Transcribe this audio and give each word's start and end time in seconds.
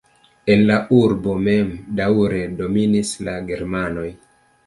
En 0.53 0.61
la 0.69 0.77
urbo 0.99 1.33
mem 1.47 1.67
daŭre 2.01 2.41
dominis 2.61 3.13
la 3.27 3.35
germanoj. 3.51 4.09